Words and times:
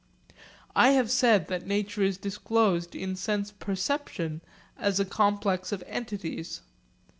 I 0.75 0.93
have 0.97 1.11
said 1.11 1.47
that 1.49 1.67
nature 1.67 2.01
is 2.01 2.17
disclosed 2.17 2.95
in 2.95 3.15
sense 3.15 3.51
perception 3.51 4.41
as 4.75 4.99
a 4.99 5.05
complex 5.05 5.71
of 5.71 5.83
entities. 5.85 6.61